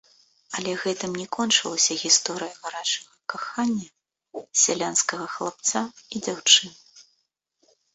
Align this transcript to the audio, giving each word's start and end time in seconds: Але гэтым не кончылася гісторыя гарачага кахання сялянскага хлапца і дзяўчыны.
Але 0.59 0.71
гэтым 0.83 1.11
не 1.21 1.25
кончылася 1.37 1.97
гісторыя 2.05 2.57
гарачага 2.65 3.13
кахання 3.35 3.87
сялянскага 4.67 5.25
хлапца 5.39 5.79
і 6.09 6.29
дзяўчыны. 6.29 6.75